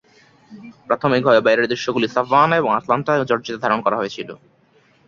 [0.87, 4.29] প্রাথমিকভাবে, বাইরের দৃশ্যগুলি সাভানা এবং আটলান্টা, জর্জিয়াতে ধারণ করা হয়েছিল।